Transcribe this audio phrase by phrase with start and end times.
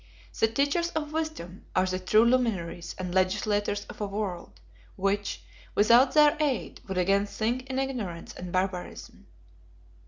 [0.39, 4.59] The teachers of wisdom are the true luminaries and legislators of a world,
[4.95, 5.43] which,
[5.75, 9.27] without their aid, would again sink in ignorance and barbarism."